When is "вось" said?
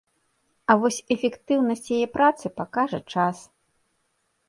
0.83-0.97